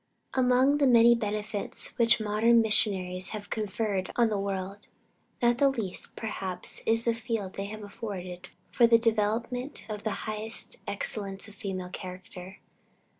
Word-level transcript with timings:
Among 0.33 0.79
the 0.79 0.87
many 0.87 1.13
benefits 1.13 1.89
which 1.95 2.19
modern 2.19 2.59
missions 2.59 3.29
have 3.29 3.51
conferred 3.51 4.09
on 4.15 4.29
the 4.29 4.39
world, 4.39 4.87
not 5.43 5.59
the 5.59 5.69
least, 5.69 6.15
perhaps, 6.15 6.81
is 6.87 7.03
the 7.03 7.13
field 7.13 7.53
they 7.53 7.65
have 7.65 7.83
afforded 7.83 8.49
for 8.71 8.87
the 8.87 8.97
development 8.97 9.85
of 9.91 10.01
the 10.01 10.25
highest 10.25 10.77
excellence 10.87 11.47
of 11.47 11.53
female 11.53 11.89
character. 11.89 12.61